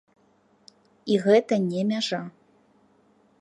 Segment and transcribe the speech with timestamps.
[1.15, 2.21] І гэта не мяжа.